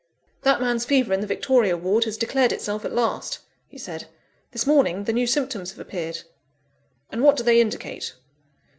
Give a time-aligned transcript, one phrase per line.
[0.41, 4.07] "That man's fever in the Victoria Ward has declared itself at last," he said.
[4.49, 6.23] "This morning the new symptoms have appeared."
[7.11, 8.15] "And what do they indicate?"